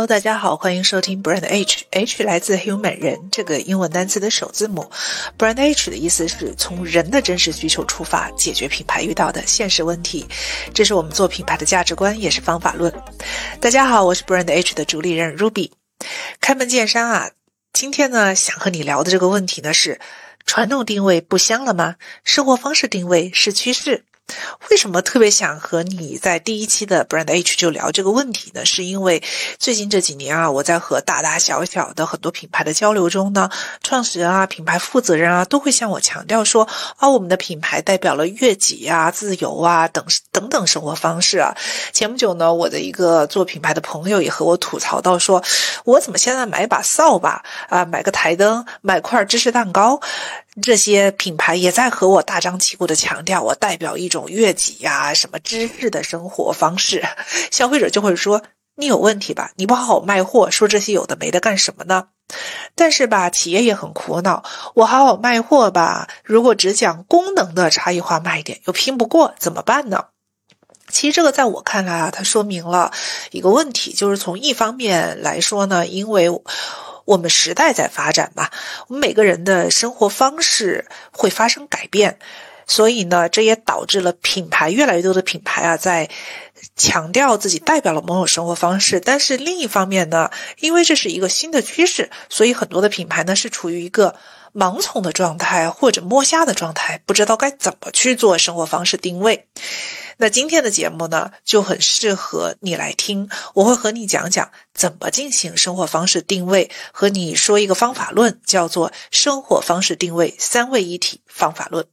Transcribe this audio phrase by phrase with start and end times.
[0.00, 4.90] Hello，大家好，欢迎收听 Brand H，H 来自 Human 人这个英文单词的首字母。
[5.36, 10.26] Brand H 的意思是从人的真实需求出发，解决品牌遇到的现实问题。
[10.72, 12.90] 这是我们做品牌的价值观，也是方法论。
[13.60, 15.70] 大家好，我是 Brand H 的主理人 Ruby。
[16.40, 17.30] 开门见山啊，
[17.74, 20.00] 今天呢，想和你聊的这个问题呢是：
[20.46, 21.96] 传统定位不香了吗？
[22.24, 24.06] 生活方式定位是趋势。
[24.70, 28.64] 为什么特别想和你在第一期的 Brand H 就聊这个问题呢？
[28.64, 29.22] 是因为
[29.58, 33.50] 最近这几年啊，我在和大大小小的很多品牌的交流中呢，
[33.82, 41.56] 创始人啊、品牌负责人啊，都会向我强调说啊，我们的品牌代表了悦己啊、自由啊等等等生活方式啊。
[41.92, 45.42] 前不久呢，我的一个做品牌的朋友也和我吐槽到说，
[45.84, 50.00] 我怎么现在买把扫把啊，买个台灯，买块芝士蛋糕？
[50.62, 57.04] 这些品牌也在和我大张旗鼓的强调，我代表一种悦己呀、什么知识的生活方式。
[57.50, 58.42] 消费者就会说
[58.76, 59.52] ：“你有问题吧？
[59.56, 62.08] 你不好好卖货，说这些有的没的干什么呢？”
[62.74, 70.06] 但是吧，企业也很苦恼，我好好卖货吧，如果只讲功能的差异化卖点，又拼不过，怎么办呢？
[70.88, 72.92] 其实这个在我看来啊，它说明了
[73.30, 76.30] 一个问题，就是从一方面来说呢，因为。
[77.04, 78.50] 我们时代在发展吧，
[78.88, 82.18] 我们每个人的生活方式会发生改变，
[82.66, 86.08] 所以呢，这也导致了品牌越来越多的品牌啊，在
[86.76, 89.00] 强调自己代表了某种生活方式。
[89.00, 94.14] 但是另一方面呢，因为这是一个新的趋势，所以很多的品牌呢是处于一个
[94.54, 99.46] 盲从的状态或者摸瞎的状态，不知道该怎么去做生活方式定位。
[100.16, 103.30] 那今天的节目呢，就很适合你来听。
[103.54, 111.86] 我会和你讲讲怎么进行生活方式定位，和你说一个方法论，叫做生活方式定位三位一体方法论。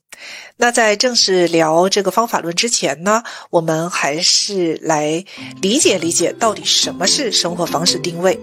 [0.58, 5.23] 那在正式聊这个方法论之前呢，我们还是来
[5.61, 8.37] 理解理解到底什么是生活方式定位。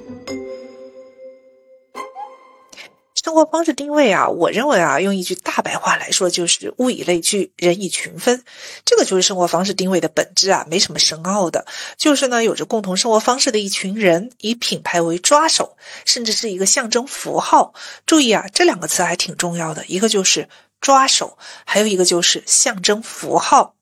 [3.25, 8.45] 生活方式定位啊，我认为啊，用一句大白话来说，就是物以类聚，人以群分。
[8.85, 11.65] 这个就是生活方式定位的本质啊，没什么深奥的，
[11.97, 17.73] 就是呢，有着共同生活方式的一群人，以品牌为抓手，甚至是一个象征符号。
[18.05, 20.51] 注意啊，这两个词还挺重要的，一个就是
[20.83, 23.74] 抓手，还有一个就是象征符号。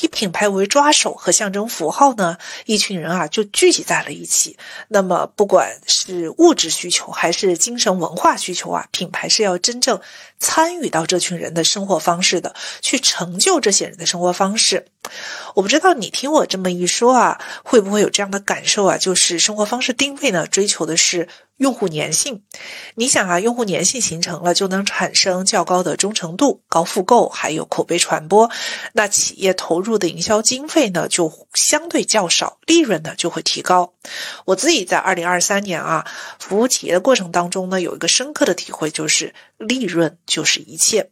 [0.00, 2.36] 以品牌为抓手和象征符号呢，
[2.66, 4.56] 一群人啊就聚集在了一起。
[4.88, 10.00] 那么，不管是物质需求还是精神文化需求啊，品牌是要真正
[10.38, 14.86] 参与到这群人的生活方式的，去成就这些人的生活方式。
[15.54, 18.98] 我不知道你听我这么一说啊，会不会有这样的感受啊？
[18.98, 21.28] 就是生活方式定位呢，追求的是。
[21.58, 22.44] 用户粘性，
[22.94, 28.48] 你想啊，用户粘性形成了，就能产生较高的忠诚度、高复购，还有口碑传播。
[28.92, 33.92] 那企业投入的营销经费呢，就相对较少，利润呢就会提高。
[34.44, 36.06] 我自己在二零二三年啊，
[36.38, 41.10] 服务企业的过程当中呢，有一个深刻的体会，就是利润就是一切。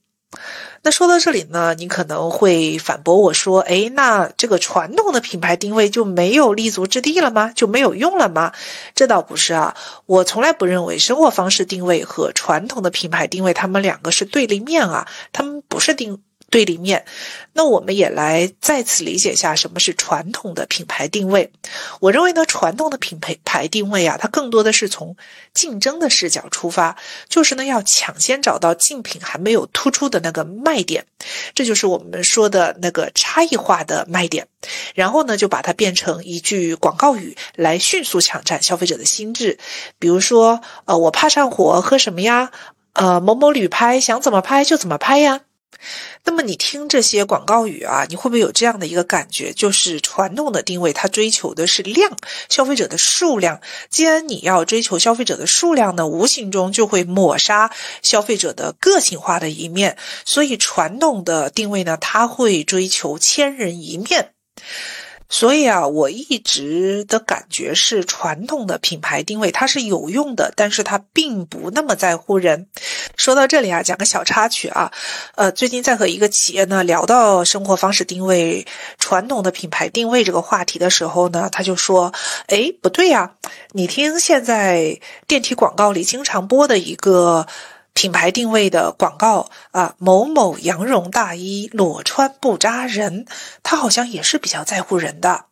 [0.82, 7.52] 那说到这里呢，你可能会反驳我说：“诶，那这个传统的品牌定位就没有立足之地了吗？
[7.54, 8.52] 就没有用了吗？”
[8.94, 16.22] 这倒不是啊，我从来不认为生活方式定位和传统的品牌定位，他们两个是对立面啊，他们不是定。
[16.56, 17.04] 对立面，
[17.52, 21.52] 那我们也来再次理解一下什么是传统的品牌定位。
[22.00, 25.18] 我认为呢，传统的品牌牌定位啊，它更多的是从
[25.52, 26.96] 竞争的视角出发，
[27.28, 31.04] 就是呢要抢先找到竞品还没有突出的那个卖点，
[31.54, 34.48] 这就是我们说的那个差异化的卖点。
[34.94, 39.58] 然后呢，就把它变成一句广告语来迅速抢占消费者的心智。
[39.98, 42.50] 比如说，呃，我怕上火，喝什么呀？
[42.94, 45.42] 呃，某某旅拍，想怎么拍就怎么拍呀。
[46.24, 49.52] 那么你听这些广告语啊，你会不会有这样的一个感觉？
[49.52, 52.16] 就是传统的定位，它追求的是量，
[52.48, 53.60] 消费者的数量。
[53.90, 57.70] 既然你要追求消费者的数量呢，无形中就会抹杀
[58.02, 59.96] 消费者的个性化的一面。
[60.24, 64.32] 所以传统的定位呢，它会追求千人一面。
[65.28, 72.68] 所以啊，我一直的感觉是，传统的品牌定位它是有用的，但是它并不那么在乎人。
[73.16, 74.92] 说到这里啊，讲个小插曲啊，
[75.34, 78.66] 呃，最近在和一个企业呢聊到生活方式定位、
[78.98, 82.12] 传统的品牌定位这个话题的时候呢，他就说
[82.46, 83.32] ：“哎，不对呀，
[83.72, 87.46] 你听现在电梯广告里经常播的一个。”
[87.96, 93.24] 品牌定位的广告啊，某某羊绒大衣裸穿不扎人，
[93.62, 95.46] 他好像也是比较在乎人的。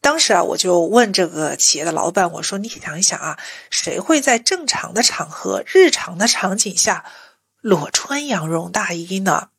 [0.00, 3.38] 当时啊，我就问这个企业的老板，我说：“你想一想啊，
[3.70, 7.04] 谁会在正常的场合、日常的场景下
[7.60, 9.50] 裸穿羊绒大衣呢？”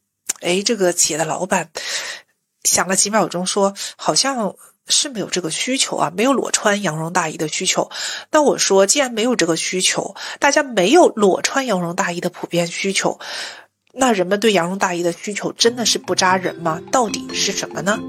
[0.43, 1.71] 哎，这个企业的老板
[2.65, 4.53] 想了几秒钟，说：“好像
[4.87, 7.89] 是没有这个需求啊，没有裸穿羊绒大衣的需求。
[8.31, 13.19] 那我说，既然没有这个需求，大家没有裸穿羊绒大衣的普遍需求，
[13.93, 16.81] 那人们对羊绒大衣的需求真的是不扎人吗？
[16.91, 17.99] 到底是什么呢？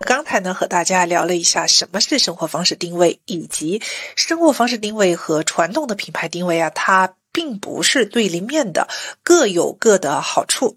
[0.00, 3.82] 刚才呢，和大家聊了一下什么是生活方式定位，以及
[4.16, 8.88] 生活方式定位和传统的品牌定位啊，它并不是对立面的，
[9.22, 10.76] 各有各的好处。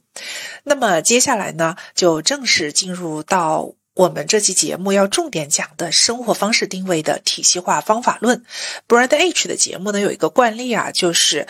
[0.63, 8.43] 那么接下来呢，就正式进入到我们这期节目要重点讲的生活方式定位的体系化方法论。
[8.87, 11.47] Brand H 的节目呢，有一个惯例啊，就是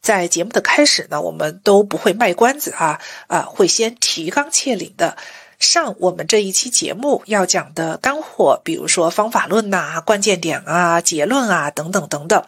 [0.00, 5.16] 在节目的开始呢，我们都不会卖关子啊，啊，会先提纲挈领的。
[5.62, 12.44] 上我们这一期节目要讲的干货，比如说方法论呐、关键点啊、结论啊等等等等。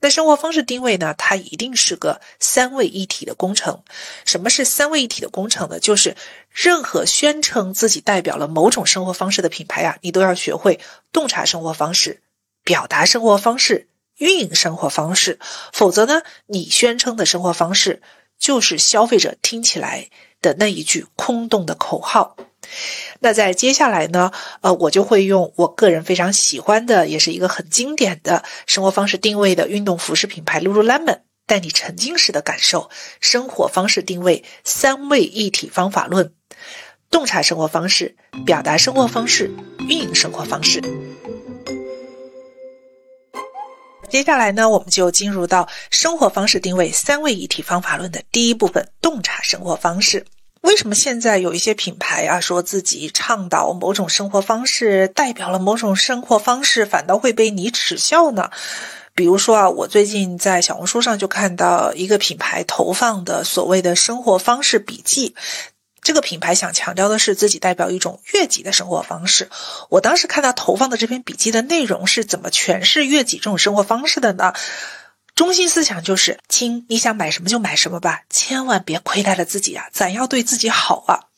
[0.00, 3.82] 那生活方式定位呢，它一定是个三位一体的工程。
[4.24, 5.78] 什么是三位一体的工程呢？
[5.78, 6.16] 就是
[6.50, 10.80] 任何宣称自己代表了某种生活方式的品牌啊，你都要学会
[11.12, 12.22] 洞察生活方式、
[12.64, 15.38] 表达生活方式、运营生活方式。
[15.72, 18.02] 否则呢，你宣称的生活方式
[18.38, 20.10] 就是消费者听起来
[20.42, 22.36] 的那一句空洞的口号。
[23.20, 24.30] 那在接下来呢，
[24.60, 36.32] 呃，我就会用我个人非常喜欢的，也是一个很经典的生活方式定位的运动服饰品牌 Lululemon，带你沉浸式的感受生活方式定位三位一体方法论，
[37.10, 38.16] 洞察生活方式，
[38.46, 39.50] 表达生活方式，
[39.88, 40.80] 运营生活方式。
[44.08, 50.24] 接下来呢，我们就进入到生活方式定位三位一体方法论的第一部分，洞察生活方式。
[50.68, 58.50] 为什么现在有一些品牌啊，说自己倡导某种生活方式，代表了某种生活方式，反倒会被你耻笑呢？
[59.14, 65.34] 比如说啊，我最近在小红书上就看到一个品牌投放的所谓的生活方式笔记，
[66.02, 69.48] 这个品牌想强调的是自己代表一种悦己的生活方式。
[69.88, 74.52] 我当时看到投放的这篇笔记的内容是怎么诠释悦己这种生活方式的呢？
[75.38, 79.86] 中心思想就是，亲，你想买什么就买什么吧，千万别亏待了自己啊！
[79.92, 81.30] 咱要对自己好啊！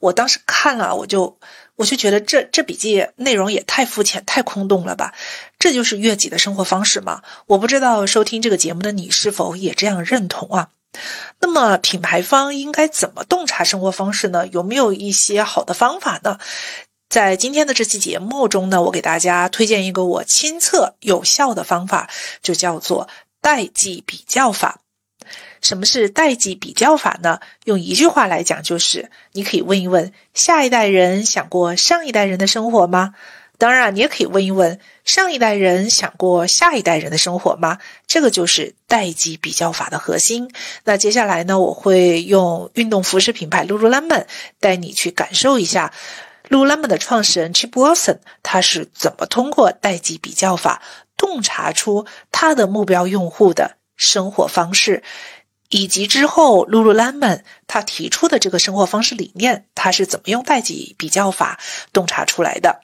[0.00, 1.38] 我当时看了，我就
[1.76, 5.14] 我就觉得这这笔记内容也太肤浅、太空洞了吧？
[5.60, 7.22] 这就是悦己的生活方式吗？
[7.46, 10.70] 我不知道收听这个节目的你是否也这样认同啊？
[11.38, 14.48] 那么品牌方应该怎么洞察生活方式呢？
[14.48, 16.40] 有没有一些好的方法呢？
[17.08, 22.10] 在今天的这期节目中呢，我给大家推荐一个我亲测有效的方法，
[22.42, 23.08] 就叫做。
[23.46, 24.80] 代际比较法，
[25.62, 27.38] 什么是代际比较法呢？
[27.62, 33.14] 用一句话来讲，就是你可以问一问下一代人想过上一代人的生活吗？
[33.56, 37.78] 当然，你也可以问一问上一代人想过下一代人的生活吗？
[38.08, 40.50] 这个就是代际比较法的核心。
[40.82, 44.26] 那接下来呢，我会用运动服饰品牌 Lululemon
[44.58, 45.92] 带你去感受一下
[46.48, 50.82] Lululemon 的创始人 Chip Wilson 他是怎么通过代际比较法。
[51.16, 55.02] 洞察出他的目标用户的生活方式，
[55.70, 61.58] 以及之后 Lululemon 他提出的这个生活方式理念，他是怎么用代际比较法
[61.92, 62.80] 洞察出来的？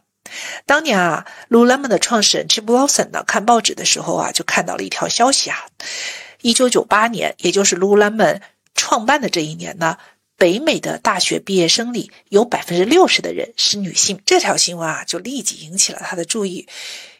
[0.64, 5.66] 当年啊，Lululemon 的创始人 Chip Wilson 呢，看报纸的时候啊，就看到了一条消息啊，
[6.40, 8.40] 一九九八年，也就是 Lululemon
[8.74, 9.98] 创办的这一年呢，
[10.38, 14.22] 北美的大学毕业生里有百分之六十的人是女性。
[14.24, 16.66] 这条新闻啊，就立即引起了他的注意。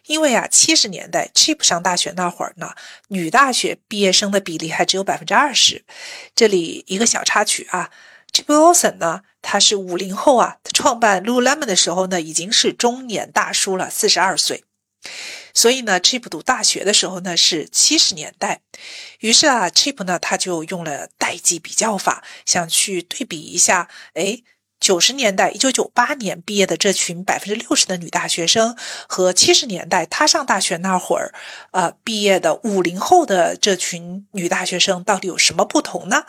[0.06, 2.74] 因为啊，七十年代 Chip 上大学那会儿呢，
[3.08, 5.84] 女大学毕业生的比例还只有百分之二十。
[6.34, 7.90] 这里一个小插曲啊
[8.32, 14.64] ，Chip Wilson 呢，他是五零后啊，他创办 Lululemon 的时候呢，已经是中年大叔了，四十二岁。
[15.54, 18.62] 所以呢，Chip 读大学的时候呢是七十年代。
[19.20, 24.42] 于是啊，Chip 呢他就用了代际比较法，想去对比一下，哎。
[24.82, 31.32] 九十年代，一九九八年毕业的这群百分之六十的女大学生，和七十年代她上大学那会儿，
[31.70, 36.24] 呃，毕业的五零后的这群女大学生，到底有什么不同呢？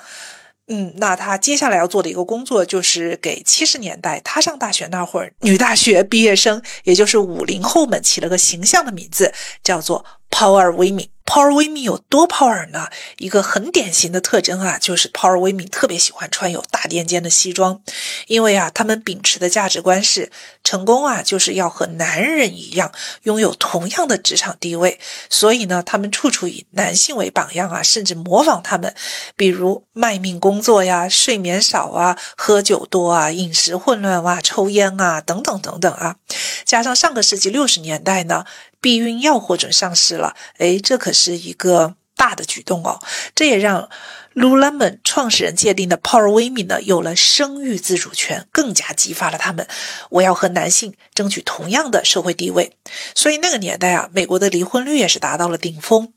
[0.67, 9.33] 嗯，那他接下来要做的一个工作，就是给七十年代她上大学那会儿女大学毕业生，也就是五零后们起了个形象的名字，
[9.63, 11.12] 叫做 Power Women。
[11.25, 12.89] Power Women 有多 Power 呢？
[13.17, 17.81] 一个很典型的特征啊，就是 Power Women 特别喜欢穿有大垫肩的西装，
[18.27, 20.31] 因为啊，他们秉持的价值观是
[20.63, 22.91] 成功啊，就是要和男人一样
[23.23, 24.99] 拥有同样的职场地位，
[25.29, 28.93] 所以呢，他们处处以男性为榜样啊，甚至模仿他们，
[29.35, 36.17] 比如卖命工作呀、睡眠少啊、喝酒多啊、饮食混乱啊、抽烟啊等等等等啊，
[36.65, 38.45] 加上上个世纪六十年代呢。
[38.83, 42.99] 避孕药获准上市了，哎，这可是一个大的举动哦。
[43.35, 43.89] 这也让
[44.33, 49.67] Lululemon 创始人界定的 Power Women 呢，有了生育自主权，更加激发了他们，
[50.09, 52.75] 我要和男性争取同样的社会地位。
[53.13, 56.11] 所以那个年代啊，美国的离婚率也是达到了顶峰。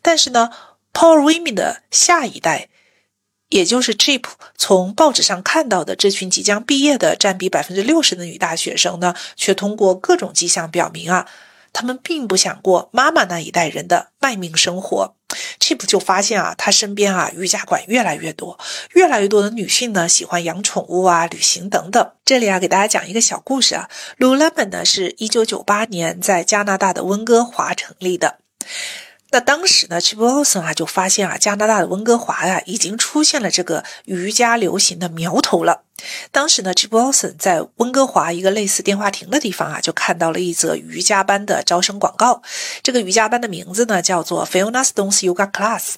[0.00, 0.50] 但是呢
[0.94, 2.70] ，Power Women 的下一代，
[3.50, 4.24] 也就是 Chip
[4.56, 11.28] 从报纸上看到的这群即将毕业的占比百分之六十的女大学生呢，却通过各种迹象表明啊。
[11.72, 15.14] 他们并不想过妈妈那一代人的卖命生活
[15.58, 18.58] ，Chip 就发现啊，他身边啊瑜伽馆越来越多，
[18.94, 22.12] 越来越多的女性呢喜欢养宠物啊、旅行等等。
[22.24, 28.38] 这里啊，给大家讲一个小故事啊，Lululemon 呢是一九九八年在加拿大的温哥华成立的。
[29.32, 35.82] 那当时呢，Chip Wilson 啊就发现啊，加拿大的温哥华呀已经出现了这个瑜伽流行的苗头了。
[36.32, 42.42] 当时呢，Chip Wilson 在温哥华一个类似电话亭的地方啊，就看到了一则瑜伽班的招生广告。
[42.82, 45.94] 这个瑜伽班的名字呢叫做 Fiona Stone's Yoga Class。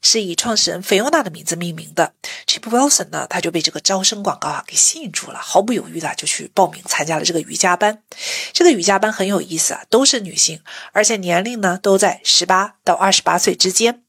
[0.00, 2.12] 是以创始人菲欧娜的名字命名的。
[2.46, 8.02] Chip Wilson 呢，他就被这个招生广告啊给吸引住了，毫不犹豫的就去报名参加了这个瑜伽班。
[8.52, 10.60] 这个瑜伽班很有意思啊，都是女性，
[10.92, 14.02] 而且年龄呢都在十八到二十八岁之间。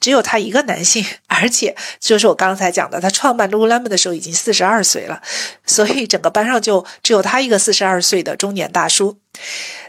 [0.00, 5.22] 只有他一个男性，而且就是我刚才讲的，他创办 Lululemon 的时候已经四十二岁了，
[5.64, 9.18] 所以整个班上就只有他一个四十二岁的中年大叔。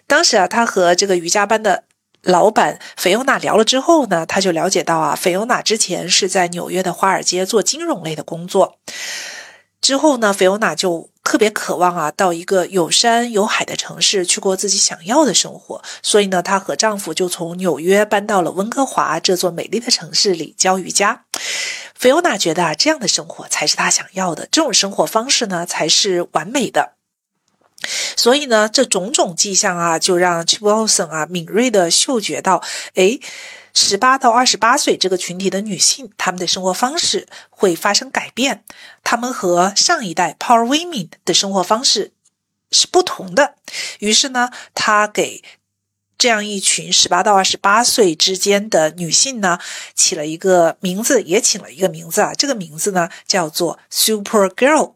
[0.07, 1.83] 当时啊，他和这个瑜伽班的。
[2.25, 8.79] 老板菲欧娜聊了之后呢，他就了解到啊，菲欧娜之前是在纽约的华尔街做金融类的工作。
[9.79, 15.83] 之后呢，菲欧娜就特别渴望啊，到一个有山有海的城市去过自己想要的生活。
[16.01, 21.25] 所以呢，她和丈夫就从纽约搬到了温哥华这座美丽的城市里教瑜伽。
[21.93, 26.94] 菲欧娜觉得啊，这样的生活才是她想要的，这种生活方式呢，才是完美的。
[28.15, 32.63] 所以呢，这种种迹象啊，就让 Chip Wilson 啊敏锐的嗅觉到，
[32.95, 33.19] 哎，
[33.73, 38.63] 十八到二十八岁这个群体的女性，她们的生活方式会发生改变，
[39.03, 42.11] 她们和上一代 Power Women 的生活方式
[42.71, 43.55] 是不同的。
[43.99, 45.43] 于是呢，他给
[46.17, 49.59] 这样一群十八到二十八岁之间的女性呢，
[49.93, 54.93] 起了一个名字，也起了一个名字啊，这个名字呢叫做 Super Girl。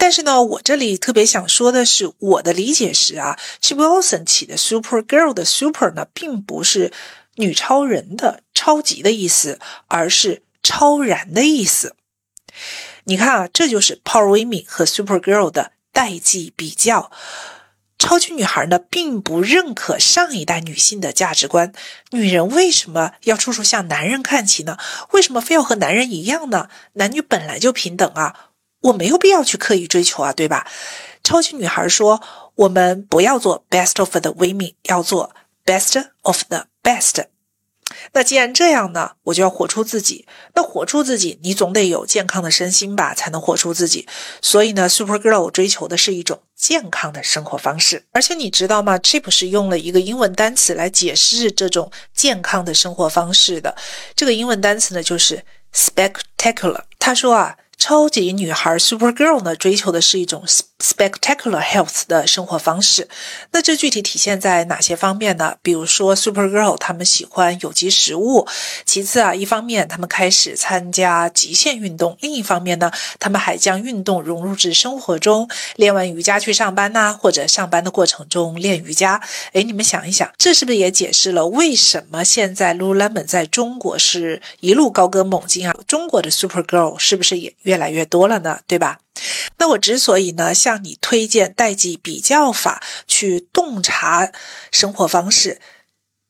[0.00, 6.90] 但是呢，我这里特别想说的是，我的理解是啊，Chip Wilson 起的 Super Girl 的 Super 呢，并不是
[7.34, 11.94] 女超人的超级的意思，而是超然的意思。
[13.04, 17.12] 你看啊，这就是 Power Women 和 Super Girl 的代际比较。
[17.98, 21.74] 超级女孩呢，并不认可上一代女性的价值观。
[22.12, 24.78] 女人为什么要处处向男人看齐呢？
[25.10, 26.70] 为什么非要和男人一样呢？
[26.94, 28.46] 男女本来就平等啊。
[28.80, 30.66] 我没有必要去刻意追求啊，对吧？
[31.22, 32.22] 超级女孩说
[32.56, 35.34] ：“我们不要做 best of the women，要做
[35.66, 37.26] best of the best。”
[38.12, 40.26] 那既然这样呢，我就要活出自己。
[40.54, 44.08] 那活出自己，你总得有健康的身心吧，才能活出自己。
[44.40, 48.06] 所以呢，Super Girl 追求的是一种健康的生活方式。
[48.12, 53.76] 而且你知道吗？Chip 是用了一个英文单词来解释这种健康的生活方式的。
[54.16, 55.44] 这个英文单词呢，就是
[55.74, 56.84] spectacular。
[56.98, 57.56] 他说啊。
[57.80, 60.44] 超级女孩 Super Girl 呢，追求的是一种
[60.78, 63.08] spectacular health 的生活方式。
[63.52, 65.56] 那这具体体现在哪些方面呢？
[65.62, 68.46] 比如说 Super Girl 他们喜欢有机食物。
[68.84, 79.22] 其次啊，一方面他们开始参加极限运动，另一方面呢，他们还将运动融入至生活中，练完瑜伽去上班呐，或者上班的过程中练瑜伽。
[79.54, 85.74] 哎，你们想一想，这是不是也解释了为什么现在 Lululemon 在中国是一路高歌猛进啊？
[85.86, 87.54] 中国的 Super Girl 是不是也？
[87.70, 88.98] 越来越多了呢，对吧？
[89.58, 94.32] 那我之所以呢向你推荐代际比较法去洞察
[94.72, 95.60] 生活方式，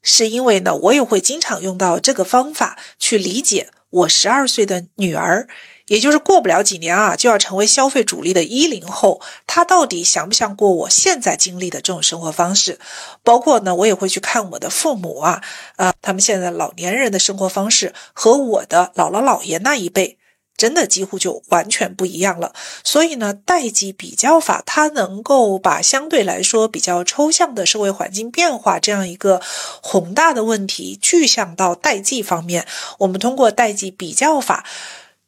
[0.02, 5.48] 是因为呢我也会经常用到这个方法去理解我十二岁的女儿，
[5.86, 12.78] 也就是过不了几年啊就要成为消费主力的一零后，她到底想不想过我现在经历的这种生活方式？
[13.22, 15.42] 包括呢我也会去看我的父母啊，
[15.76, 20.18] 呃，他们现在老年人的生活方式和我的姥姥姥爷那一辈。
[20.60, 22.52] 真的几乎就完全不一样了，
[22.84, 29.40] 所以呢，代际比较法它能够把相对来说比较抽象的社会环境变化这样一个
[29.80, 32.66] 宏大的问题具象到代际方面。
[32.98, 34.66] 我们通过代际比较法，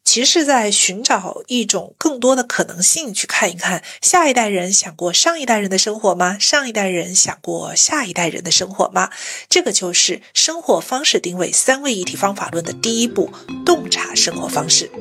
[0.03, 6.37] 其实是在寻找一种更多的可能性，去看一看下一代人想过上一代人的生活吗？
[6.37, 9.09] 上一代人想过下一代人的生活吗？
[9.49, 13.31] 这个就是生活方式定位三位一体方法论的第一步：
[13.65, 14.91] 洞察生活方式。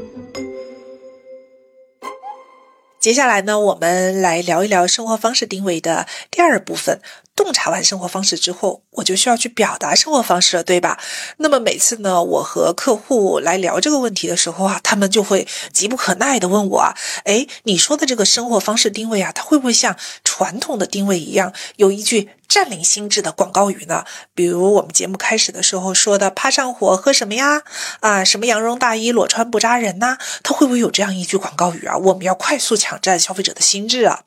[3.01, 7.01] 接下来呢，我们来聊一聊生活方式定位的第二部分
[7.35, 10.99] 洞察完生活方式之后，我就需要去表达生活方式了，对吧？
[11.39, 24.05] 那么每次呢，我和客户来聊这个问题的时候啊，他们就会急不可耐的问我啊，哎，你说的这个生活方式定位啊，它会不会像传统的定位一样，有一句占领心智的广告语呢？
[24.35, 27.63] 比如我们节目开始的时候说的“怕上火喝什么呀？
[28.01, 31.97] 啊，什么羊绒大衣裸穿不扎人呐？”它会不会有这样一句广告语啊？
[31.97, 34.25] 我们要快速抢占消费者的心智啊？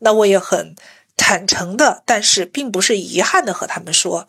[0.00, 0.74] 那我也很。
[1.24, 4.26] 坦诚的，但是并不是遗憾的和他们说，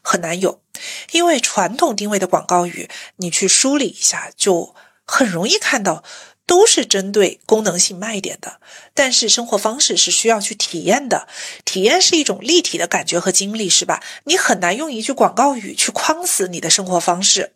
[0.00, 0.62] 很难有，
[1.10, 4.72] 因为传统定位的广告语，你去梳理一下，就
[5.04, 6.04] 很容易看到，
[6.46, 8.60] 都是针对功能性卖点的。
[8.94, 11.26] 但是生活方式是需要去体验的，
[11.64, 14.00] 体验是一种立体的感觉和经历，是吧？
[14.24, 17.52] 你很难用一句广告语去框死你的生活方式。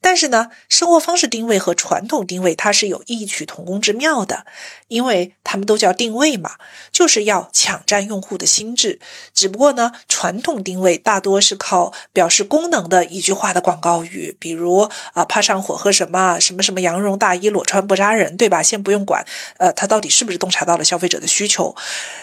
[0.00, 4.46] 但是呢，生活方式定位和传统定位它是有异曲同工之妙的，
[4.86, 6.52] 因为它们都叫定位嘛，
[6.92, 9.00] 就是要抢占用户的心智。
[9.34, 18.62] 只不过呢，传统定位大多是靠表示功能的一句话的广告语，比如啊，怕上火喝什么什么什么羊绒大衣裸穿不扎人，对吧？
[18.62, 19.26] 先不用管，
[19.56, 21.74] 呃，它到底是不是洞察到了消费者的需求。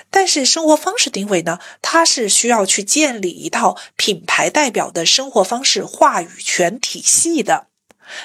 [0.10, 7.68] 但是生活方式定位呢，它是需要去建立一套品牌代表的生活方式话语权体系的。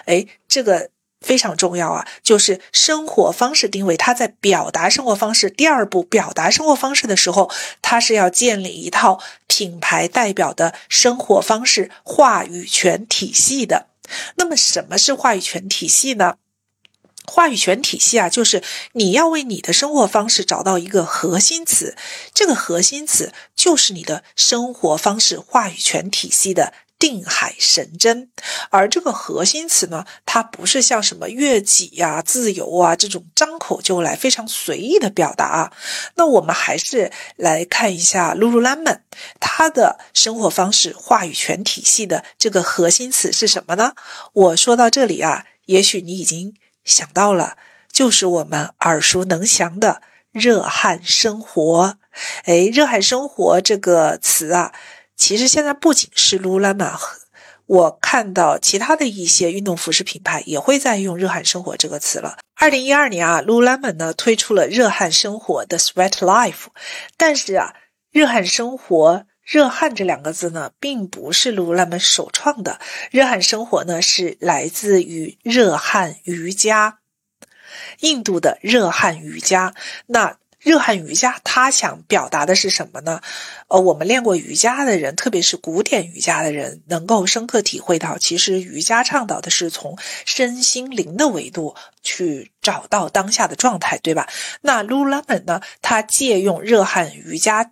[0.07, 2.07] 哎，这个非常重要啊！
[2.23, 7.51] 就是生活方式定位，它在表达生活方式第二步表达生活方式的时候，
[7.83, 13.87] 它是要建立一套品牌代表的生活方式话语权体系的。
[14.37, 16.37] 那么，什么是话语权体系呢？
[17.27, 21.97] 话语权体系啊，就是你要为你的生活方式找到一个核心词，
[22.35, 28.31] 这个核心词就是你的生活方式话语权体系的定海神针。
[28.71, 35.73] 而这个核心词呢，它不是像什么悦己呀、自由啊这种张口就来、非常随意的表达啊。
[36.15, 39.01] 那我们还是来看一下 Lululemon，
[39.41, 43.95] 它的生活方式话语权体系的这个核心词是什么呢？
[44.33, 46.55] 我说到这里啊，也许你已经。
[46.83, 47.57] 想到了，
[47.93, 50.01] 就是我们耳熟能详的
[50.33, 51.99] “热汗生活”。
[52.47, 54.73] 哎，“热汗生活”这个词啊，
[55.21, 56.99] 其实现在不仅是 Lululemon，
[57.67, 62.39] 我看到其他的一些运动服饰品牌也会在用“热汗生活”这个词了。
[62.57, 66.69] 二零一二年啊，Lululemon 呢推出了“热汗生活”的 Sweat Life，
[67.19, 67.75] 但是啊
[68.11, 69.27] ，“热汗生活”。
[69.45, 72.81] 热汗这两个字呢，并不是 Lululemon 首创的。
[73.11, 77.01] 热汗生活呢，是来自于热汗瑜伽，
[77.99, 79.75] 印度的热汗瑜伽。
[80.07, 83.21] 那热汗瑜伽，它想表达的是什么呢？
[83.69, 94.29] 呃，我们练过瑜伽的人，特别是古典瑜伽的人，能够深刻体会到，其实瑜伽倡导的是从身心灵的维度去找到当下的状态，对吧？
[94.61, 97.71] 那 Lululemon 呢，它借用热汗瑜伽。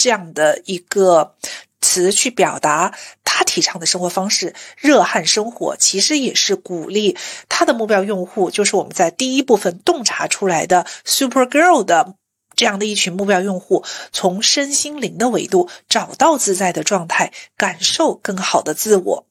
[0.00, 1.34] 这样的一个
[1.80, 2.96] 词去表达
[3.38, 7.16] 他提倡的生活方式——热汗生活，其实也是鼓励
[7.48, 12.16] 他的目标用户，就是我们在第一部分洞察出来的 Super Girl 的
[12.56, 19.26] 这样的一群目标用户，从身心灵的维度找到自在的状态，感受更好的自我。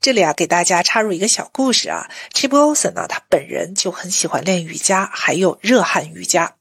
[0.00, 6.54] 这里啊，给大家插入一个小故事啊，Chip Wilson 呢，他本人就很喜欢练瑜伽，还有热汗瑜伽。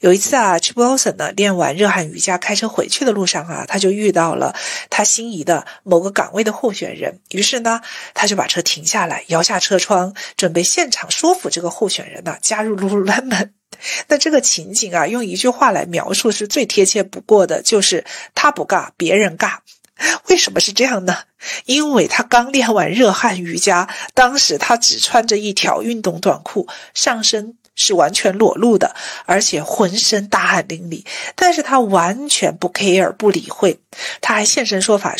[0.00, 4.54] 有一次啊，Chip Wilson 呢练完热汗瑜伽，开车回去的路上啊，他就遇到了
[4.90, 7.20] 他心仪的某个岗位的候选人。
[7.30, 7.80] 于是呢，
[8.14, 13.50] 他就把车停下来，摇下车窗，准备现场说服这个候选人呢加入 Lululemon。
[14.08, 18.04] 那这个情景啊，用一句话来描述是最贴切不过的，就是
[18.34, 19.58] 他不尬，别人尬。
[20.28, 21.16] 为什么是这样呢？
[21.64, 27.56] 因为他刚练完热汗瑜伽，当时他只穿着一条运动短裤，上身。
[27.76, 31.04] 是完全裸露的，而且浑身大汗淋漓，
[31.36, 33.78] 但是他完全不 care 不理会，
[34.20, 35.14] 他还现身说法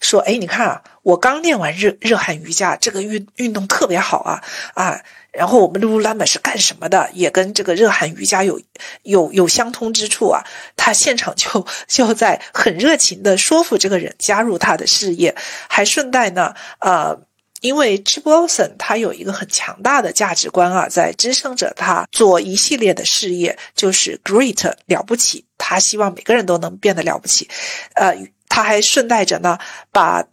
[0.00, 4.42] 说：“哎，你看啊，我刚练完热热汗瑜伽，这个运运动特别好啊
[4.74, 5.02] 啊！
[5.32, 7.10] 然后我们 Lululemon 是干什么的？
[7.12, 8.60] 也跟这个热汗瑜伽有
[9.02, 10.44] 有有相通之处啊！
[10.76, 15.34] 他现场就就在很热情的说服这个人加入他的事业，
[15.68, 17.20] 还顺带呢，呃。”
[17.60, 25.44] 因为 Chip Wilson 他有一个很强大的价值观啊，在支撑着他做一系列的事业，就是 Great 了不起。
[25.58, 27.48] 他希望每个人都能变得了不起。
[27.94, 28.16] 呃，
[28.48, 29.58] 他还顺带着呢，
[29.90, 30.24] 把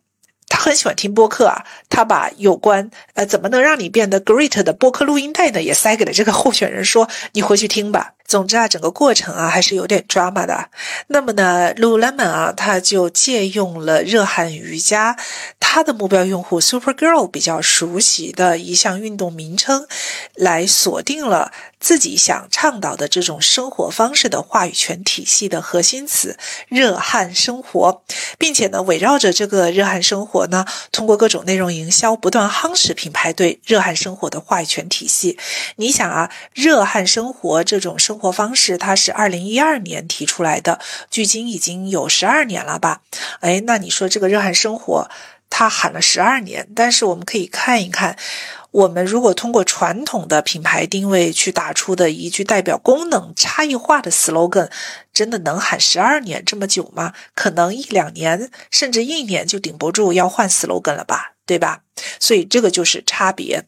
[0.48, 8.14] 他很喜欢听播客啊，他把有关呃怎么能让你变得 Great 的播客录音带呢，也塞给了这个候选人，说你回去听吧。
[8.26, 10.70] 总之啊，整个过程啊还是有点 drama 的。
[11.08, 15.18] 那么呢，Lululemon 啊，它就借用了热汗瑜伽，
[15.60, 19.88] 它的目标用户 Super Girl 比较熟悉的一项运动名称，
[20.36, 21.52] 来锁定了。
[21.80, 26.38] 自己想倡导的这种生活方式的话语权体系的核心词
[26.70, 28.02] “热汗生活”，
[28.40, 35.38] 并且呢，围绕着这个热汗生活呢，通过各种内容营销，不断夯实品牌对热汗生活的话语权体系。
[35.76, 43.02] 你想啊，热汗生活这种生生活方式，它是二零一二年提出来的，距今已经有十二年了吧？
[43.40, 45.10] 哎，那你说这个热汗生活，
[45.50, 48.16] 它喊了十二年，但是我们可以看一看。
[48.70, 54.70] 我们如果通过传统的品牌定位去打出的一句代表功能差异化的 slogan，
[55.14, 57.14] 真的能喊十二年这么久吗？
[57.36, 61.82] 可能一两年甚至一年就顶不住，要换 slogan 了吧，对吧？
[62.20, 63.66] 所以这个就是差别。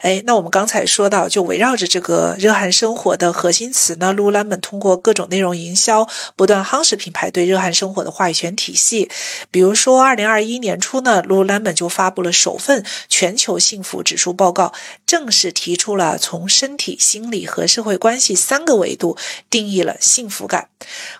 [0.00, 9.10] 哎，那我们刚才说到，就围绕着这个热汗生活的核心词呢，Lululemon 通过各种内容营销，不断夯实品牌对热汗生活的话语权体系。
[9.50, 14.72] 比如说，二零二一年初呢，Lululemon 就发布了首份全球幸福指数报告，
[15.06, 19.16] 正式提出了从身体、心理和社会关系三个维度
[19.50, 20.70] 定义了幸福感。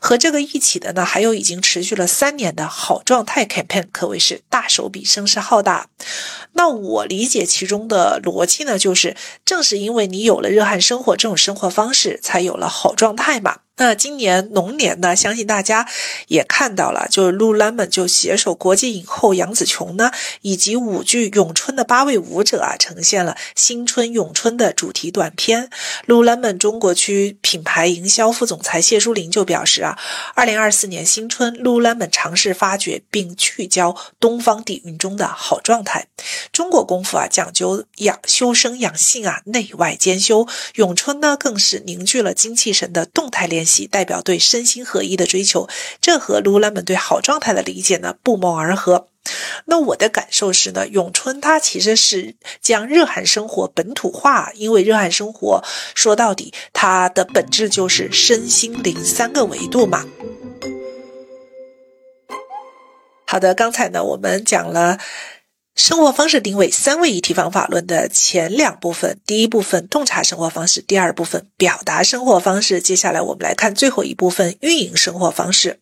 [0.01, 5.88] 和这个一起的呢，还有已经持续了三年的好状态 campaign，可谓是大手笔、声势浩大。
[6.53, 8.20] 那我理解其中的。
[8.20, 13.61] 逻辑呢，就是正是因为你有了热汗生活这种生活方式，才有了好状态嘛。
[13.76, 15.88] 那今年龙年呢，相信大家
[16.28, 20.11] 也看到了，就是 Lululemon 就携手国际影后杨紫琼呢，
[20.42, 25.70] 以及舞剧《咏春》的八位舞者啊，呈现了新春咏春的主题短片。
[26.06, 29.98] Lululemon 中国区品牌营销副总裁谢淑玲就表示啊，
[30.35, 36.09] 二零二四年新春，Lululemon 尝试发掘并聚焦东方底蕴中的好状态。
[36.52, 40.46] 中国功夫啊，讲究养修身养性啊，内外兼修。
[40.74, 43.69] 咏春呢，更是凝聚了精气神的动态练习。
[43.87, 45.68] 代表对身心合一的追求，
[46.00, 49.09] 这和卢兰们对好状态的理解呢不谋而合。
[49.66, 55.62] 那我的感受是呢，咏春它其实是将热汗生活本土化，因为热汗生活
[55.94, 60.06] 说到底它的本质就是身心灵三个维度嘛。
[63.26, 64.98] 好的，刚才呢我们讲了。
[65.74, 72.80] 生活方式定位三位一体方法论的前两部分，第一部分洞察生活方式，第二部分表达生活方式。
[72.80, 75.80] 接下来我们来看最后一部分运营生活方式。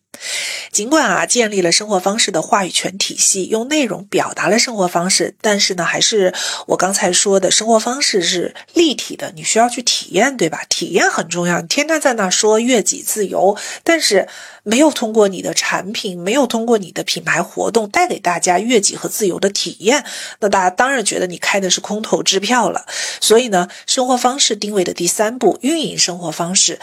[0.71, 6.33] 尽管啊建立了生活方式的话语权体系，用内容表达了生活方式，但是呢，还是
[6.67, 10.63] 我刚才说的生活方式是立体的，你需要去体验，对吧？
[10.69, 11.59] 体验很重要。
[11.59, 14.27] 你天天在那说悦己自由，但是
[14.63, 20.05] 没有通过你的产品，没有通过你的品牌活动带给大家悦己和自由的体验，
[20.39, 22.85] 那大家当然觉得你开的是空头支票了。
[23.19, 26.79] 所以呢，生活方式定位的第三步，运营生活方式。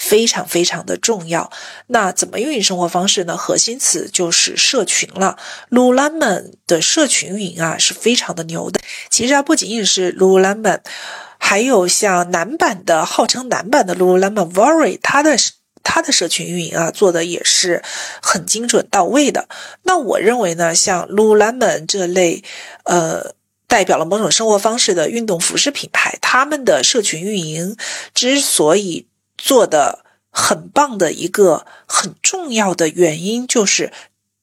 [0.00, 1.52] 非常非常的重要。
[1.88, 3.36] 那怎么运营生活方式呢？
[3.36, 5.36] 核心词就是社群了。
[5.68, 8.80] Lululemon 的社群运营啊是非常的牛的。
[9.10, 10.80] 其实啊，不仅仅是 Lululemon，
[11.38, 15.36] 还有像男版的，号称男版的 Lululemon Worry，它的
[15.82, 17.82] 他的社群运营啊做的也是
[18.22, 19.48] 很精准到位的。
[19.82, 22.42] 那我认为呢，像 Lululemon 这类，
[22.84, 23.34] 呃，
[23.66, 27.76] 代表了某种生活方式的运动服饰品牌，他们的社群运营
[28.14, 29.06] 之所以
[29.40, 33.90] 做的很棒的一个很重要的原因，就是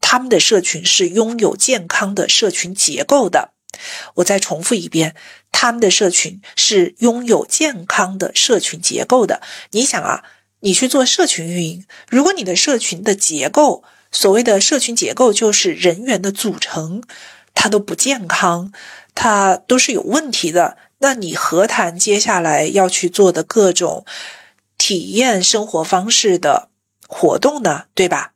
[0.01, 3.51] 他们的社群是拥有健康的社群结构的。
[4.15, 5.15] 我再重复一遍，
[5.51, 9.39] 他们的社群是拥有健康的社群结构的。
[9.71, 10.23] 你想啊，
[10.61, 17.03] 你去做社群运营，如果你的社群的结构，所谓的社群结构就是人员的组成，
[17.53, 18.73] 它都不健康，
[19.13, 24.03] 它都是有问题的，那你何谈接下来要去做的各种？
[24.77, 26.69] 体验生活方式的
[27.07, 28.33] 活动呢，对吧？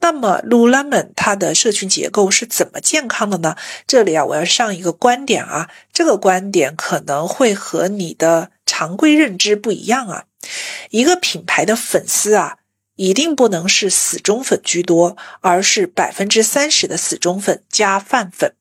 [0.00, 3.56] 那么 Lululemon 它的社群结构是怎么健康的呢？
[3.86, 10.24] 这里啊，我要上一个观点啊，这个观点可能会和你的常规认知不一样啊。
[10.90, 12.58] 一个品牌的粉丝啊，
[12.96, 18.54] 一定不能是死忠粉居多，而是百分之三十的死忠粉加泛粉。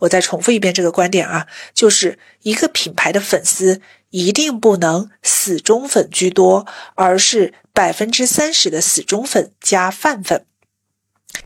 [0.00, 3.80] 我再重复一遍这个观点啊，就是一个品牌的粉丝。
[4.14, 10.44] 一定不能死忠粉居多，而是百分之三十的死忠粉加泛粉。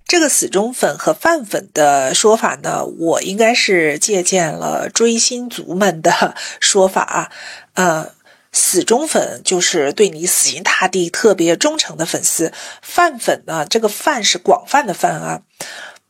[0.04, 7.30] 这个死忠粉和泛粉的说法呢，我应该是借鉴了追星族们的说法啊。
[7.74, 8.10] 呃，
[8.50, 12.52] 死忠粉就是对你死心塌地、特别忠诚的粉丝。
[12.82, 15.42] 泛粉呢，这个泛是广泛的泛啊。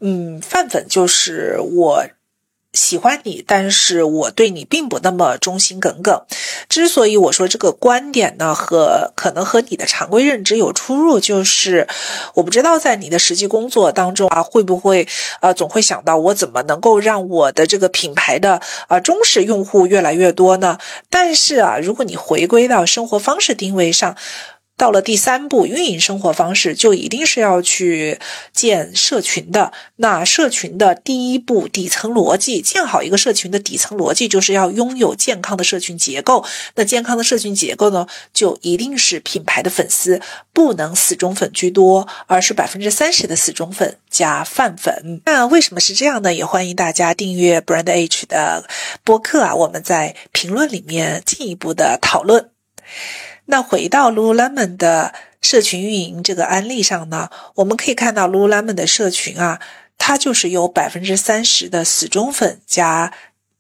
[0.00, 2.06] 嗯，泛粉就是我。
[2.72, 6.26] 喜欢你，但是我对你并不那么忠心耿耿。
[6.68, 11.88] 之所以我说这个观点呢，和可能和你的常规认知有出入，就是
[12.35, 15.09] 我不知道在你的实际工作当中啊，会不会
[15.40, 20.76] 呃总会想到我怎么能够让我的这个品牌的啊忠实用户越来越多呢？
[21.09, 24.14] 但是啊，如果你回归到生活方式定位上。
[24.76, 28.18] 到了第三步，运营生活方式就一定是要去
[28.52, 29.72] 建社群的。
[29.96, 36.44] 那社群的第一步底层逻辑，建好一个社群的底层逻辑，就是要拥有健康的社群结构。
[36.74, 40.20] 那健康的社群结构呢，就一定是品牌的粉丝
[40.52, 45.22] 不能死忠粉居多，而是百分之三十的死忠粉加泛粉。
[45.24, 46.34] 那为什么是这样呢？
[46.34, 48.68] 也欢迎大家订阅 Brand H 的
[49.02, 52.50] 播客啊，我们在评论里面进一步的讨论。
[53.46, 59.61] 那回到 Lululemon 的社群运营这个案例上呢，我们可以看到 Lululemon 的社群啊，
[59.98, 63.12] 它就是由百分之三十的死忠粉加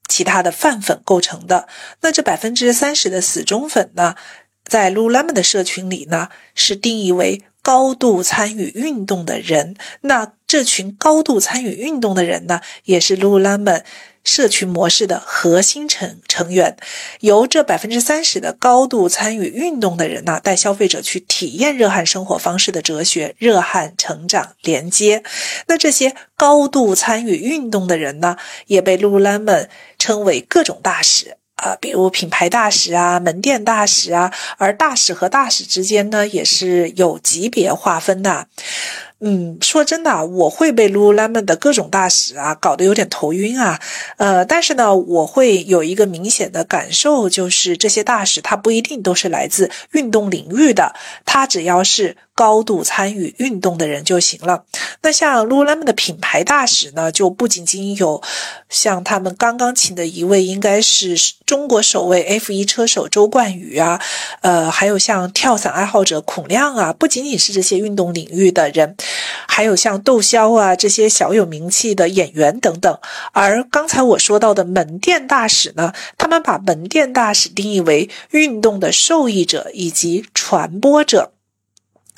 [0.08, 1.68] 其他的泛粉构成的。
[2.00, 4.16] 那这百分之三十的死忠粉呢，
[4.64, 9.76] 在 Lululemon 的社群里呢，是定义为高度参与运动的人。
[10.02, 13.82] 那这群高度参与运动的人呢，也是 Lululemon。
[14.26, 16.76] 社群模式的核心成成员，
[17.20, 25.22] 由这百分之三十的高度参与运动的人呢，带消费者去体验热汗生活方式的哲学，热汗成长连接。
[25.68, 28.36] 那这些高度参与运动的人呢，
[28.66, 34.32] 也被 Lululemon 称为各种大使啊，比如品牌大使啊，门店大使啊。
[34.58, 38.48] 而大使和大使之间呢，也是有级别划分的。
[39.20, 43.80] 嗯，说真的，我会被 Lululemon 的各种大使啊搞得有点头晕啊。
[44.18, 52.16] 呃，但是呢，我会有一个明显的感受，就是这些大使他不一定都是来自运动领域的，他只要是。
[52.36, 54.64] 高度参与运动的人就行了。
[55.00, 58.22] 那像 Lululemon 的品牌大使呢，就不仅仅有
[58.68, 63.98] 像他们刚刚请的一位，应该是中国首位 F1 车手周冠宇啊，
[64.42, 68.94] 呃，还有像跳伞爱好者孔亮啊，不仅仅是这些运动领域的人，
[69.46, 72.98] 还有像窦骁啊这些小有名气的演员等等。
[73.32, 81.35] 而刚才我说到的门店大使呢，他们把门店大使定义为运动的受益者以及传播者。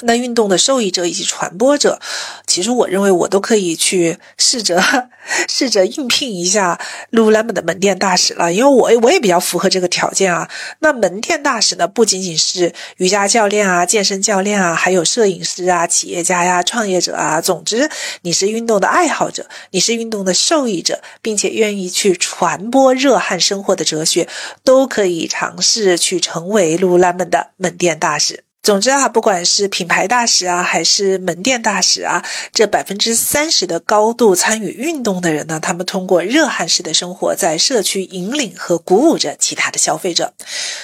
[0.02, 2.00] 那运动的受益者以及传播者，
[2.46, 4.82] 其实我认为我都可以去试着
[5.48, 6.80] 试着应聘一下
[7.10, 10.48] Lululemon 的门店大使了，因为我我也比较符合这个条件啊。
[10.80, 17.40] 那门店大使呢，不仅仅是瑜伽教练啊、健身教练啊，还有摄影师啊、企业家呀、创业者啊。
[17.40, 17.90] 总之，
[18.22, 24.28] 你是运动的爱好者，你是运动的受益者，并且愿意去传播热汗生活的哲学，
[24.64, 28.44] 都可以尝试去成为 Lululemon 的门店大使。
[28.68, 40.34] 总之啊，不管是品牌大使啊，还是门店大使啊，这百分之三十的高度参与运动的人呢，他们通过热汗式的生活，在社区引领和鼓舞着其他的消费者。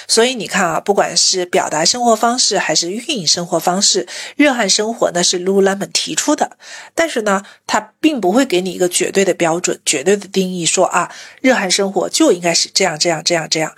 [0.07, 6.57] 所以你看啊，不管是表达生活方式，还是运营生活方式，热汗生活呢是 Lululemon 提出的，
[6.95, 13.75] 但是呢，它并不会给你一个绝对的标准、绝对的定义，说啊，热汗生活就应该是这样、这样、这样、这样。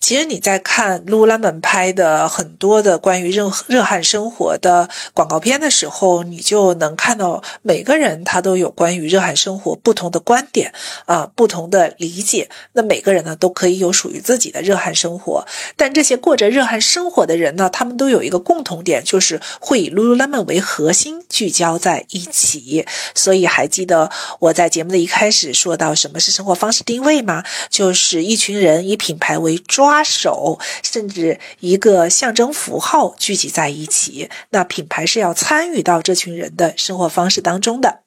[0.00, 10.74] 其实你在看 Lululemon 拍的很多的关于热热汗生活的广告片的时候，你就能看到每个人他都有关于热汗生活不同的观点
[11.06, 12.48] 啊，不同的理解。
[12.72, 22.84] 那每个人呢都可以有属于自己的热汗生活，但这些过着热汗生活的人呢，他们都有一个共同点，就是会以 Lululemon 为核心聚焦在一起。
[23.14, 27.44] 所以还记得我在节目的一开始说到什么是生活方式定位吗？
[27.70, 29.82] 就是一群人以品牌为抓。
[29.92, 38.00] 抓手，甚至一个象征符号聚集在一起，那品牌是要参与到这群人的生活方式当中的。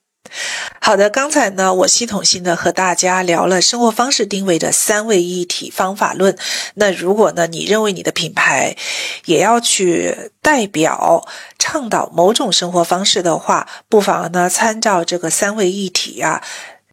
[0.82, 6.38] 好的，刚才呢，我系统性的和大家聊了生活方式定位的三位一体方法论。
[6.73, 8.75] 那如果呢，你认为你的品牌
[9.23, 11.25] 也要去代表
[11.58, 16.43] 倡导某种生活方式的话，不妨呢参照这个三位一体啊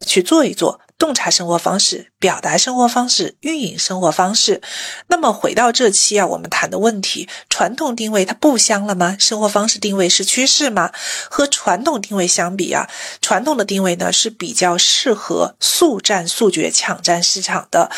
[0.05, 0.79] 去做一做。
[1.03, 4.61] 洞察生活方式，表达生活方式，运营生活方式。
[5.07, 9.17] 那么回到这期啊，我们谈的问题，传统定位它不香了吗？
[9.19, 10.93] 生活方式定位是趋势吗？
[11.29, 12.89] 和传统定位相比啊，
[13.21, 17.91] 传统的定位呢是比较适合速战速决、抢占市场的。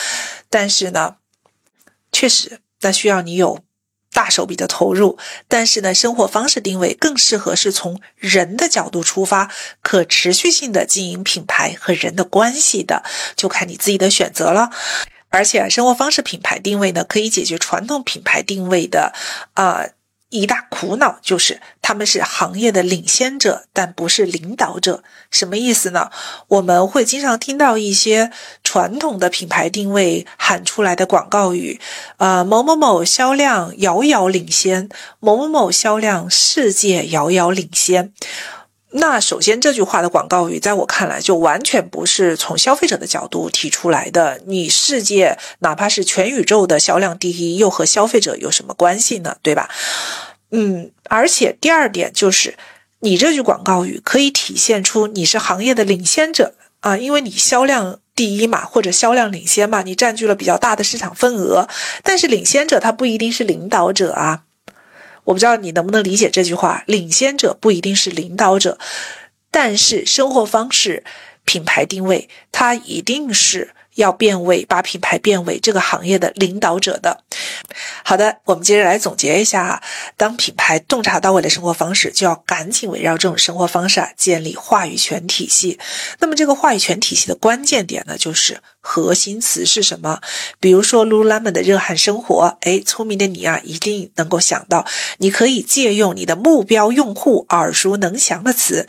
[0.49, 1.17] 但是呢，
[2.11, 3.59] 确实，那需要你有。
[4.15, 9.51] 大手笔的投入，但是呢，生活方式定位更适合是从人的角度出发，
[9.81, 13.03] 可持续性的经营品牌和人的关系的，
[13.35, 14.71] 就看你自己的选择了。
[15.29, 19.13] 而且，生活方式品牌定位呢，可以解决传统品牌定位的
[19.53, 19.83] 啊。
[20.41, 25.03] 一大苦恼就是他们是行业的领先者，但不是领导者。
[25.31, 26.09] 什么意思呢？
[26.47, 28.31] 我们会经常听到一些
[28.63, 31.79] 传统的品牌定位喊出来的广告语，
[32.17, 38.13] 呃，某某某销量遥遥领先，某某某销量世界遥遥领先。
[38.97, 44.39] 那首先，这句话的广告语，在我看来，就完全不是从消费者的角度提出来的。
[44.45, 49.35] 你世界哪怕是全宇宙的销量第一，又和消费者有什么关系呢？
[49.41, 49.69] 对吧？
[50.51, 52.57] 嗯，而且第二点就是，
[53.01, 61.67] 你这句广告语可以体现出你是行业的领先者啊，因为你销量第一嘛，或者销量领先嘛，你占据了比较大的市场份额。
[62.01, 64.43] 但是领先者他不一定是领导者啊。
[65.25, 68.79] 我不知道你能不能理解这句话：领先者不一定是领导者，
[69.51, 71.03] 但是生活方式
[71.43, 73.73] 品牌定位，它一定是。
[73.95, 77.23] 要变为把品牌变为这个行业的领导者的。
[78.03, 79.83] 好的，我们接着来总结一下啊：
[80.15, 85.79] 当品牌洞察到位的生活方式，就要赶紧围绕这种生活方式啊建立话语权体系。
[86.19, 90.21] 那么这个话语权体系的关键点呢，就是核心词是什么？
[90.59, 94.85] 比如说 Lululemon 的热汗生活，哎，聪明的你啊，一定能够想到，
[95.17, 98.87] 你可以借用你的目标用户耳熟能详的词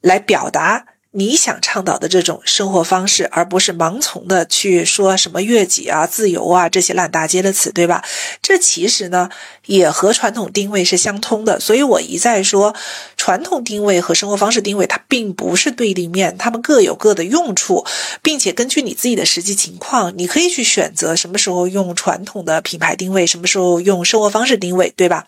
[0.00, 0.86] 来表达。
[1.14, 8.02] 你想倡导的这种生活方式，而不是盲从的去说什么悦己啊、自由啊这些烂大街的词，对吧？
[8.40, 9.28] 这其实呢，
[9.66, 11.60] 也和传统定位是相通的。
[11.60, 12.74] 所以我一再说，
[13.16, 17.84] 传统定位和生活方式定位它并不是对立面，它们各有各的用处，
[18.22, 25.26] 并且根据你自己的实际情况，你可以去选择什么时候用传统的品牌定位，什么时候用生活方式定位，对吧？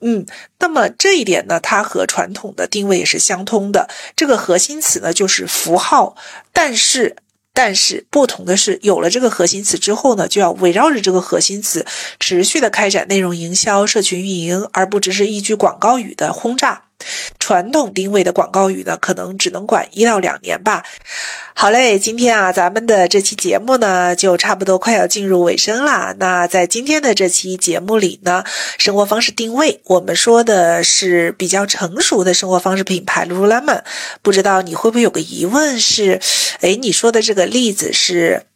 [0.00, 0.26] 嗯，
[0.62, 3.88] 那么这一点呢，它和传统的定位也是相通的。
[4.14, 5.12] 这个核心词呢？
[5.12, 6.14] 就是符号，
[6.52, 7.16] 但是
[7.52, 11.84] 但是不同的是，有了这个核心词之后呢，就要围绕着这个核心词
[12.20, 16.84] 持续的开展内容营销、社群运营，而不只是一句广告语的轰炸。
[17.38, 20.84] 传统定位的广告语呢，可能只能管一到两年吧。
[21.54, 26.14] 好嘞，今天啊，咱们的这期节目呢，就差不多快要进入尾声啦。
[26.18, 28.44] 那在今天的这期节目里呢，
[28.78, 33.82] 生活方式定位，我们说的是比较成熟的生活方式品牌 Lululemon。
[34.22, 36.20] 不知道你会不会有个疑问是，
[36.60, 38.46] 哎，你说的这个例子是？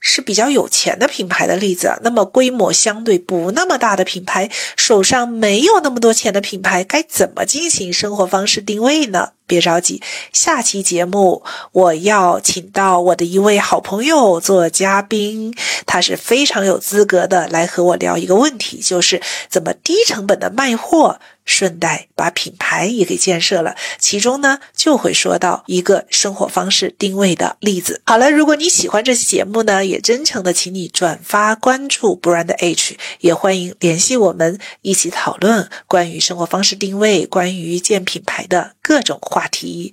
[0.00, 9.32] 是比较有钱的品牌的例子，那么规模相对不那么大的品牌，手上没有那么多钱的品牌，该怎么进行生活方式定位呢？
[9.46, 10.00] 别着急，
[10.32, 15.52] 下期节目我要请到我的一位好朋友做嘉宾，
[15.86, 21.18] 他是非常有资格的来和我聊一个问题，就是怎么低成本的卖货，
[21.50, 23.76] 顺带把品牌也给建设了。
[23.98, 28.00] 其中呢，就会说到一个生活方式定位的例子。
[28.06, 39.46] 好了，如果你喜欢这期节目呢，也真诚的请你转发关注 Brand H，也欢迎联系我们一起讨论关于生活方式定位、关于建品牌的各种话。
[39.50, 39.92] 题，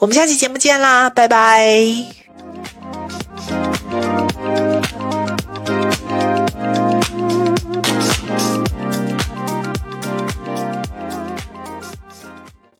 [0.00, 1.78] 我们下期节目见啦，拜拜。